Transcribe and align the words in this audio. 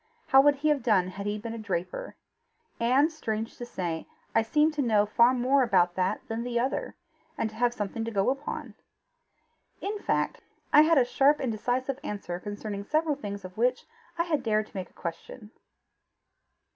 How 0.25 0.41
would 0.41 0.55
he 0.55 0.69
have 0.69 0.81
done 0.81 1.09
had 1.09 1.27
he 1.27 1.37
been 1.37 1.53
a 1.53 1.59
draper? 1.59 2.15
And, 2.79 3.11
strange 3.11 3.55
to 3.59 3.67
say, 3.67 4.07
I 4.33 4.41
seemed 4.41 4.73
to 4.73 4.81
know 4.81 5.05
far 5.05 5.31
more 5.31 5.61
about 5.61 5.93
that 5.93 6.27
than 6.27 6.41
the 6.41 6.59
other, 6.59 6.95
and 7.37 7.51
to 7.51 7.55
have 7.57 7.71
something 7.71 8.03
to 8.05 8.09
go 8.09 8.31
upon. 8.31 8.73
In 9.79 9.99
fact 9.99 10.41
I 10.73 10.81
had 10.81 10.97
a 10.97 11.05
sharp 11.05 11.39
and 11.39 11.51
decisive 11.51 11.99
answer 12.03 12.39
concerning 12.39 12.83
several 12.83 13.13
things 13.15 13.45
of 13.45 13.57
which 13.59 13.85
I 14.17 14.23
had 14.23 14.41
dared 14.41 14.65
to 14.65 14.75
make 14.75 14.89
a 14.89 14.93
question." 14.93 15.51